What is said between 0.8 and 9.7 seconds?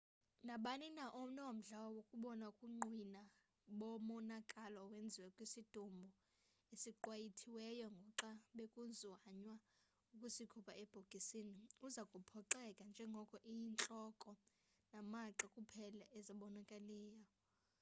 na onomdla wokubona ubungqina bomonakalo owenziwe kwisidumbu esiqwayitiweyo ngoxa bekuzanywa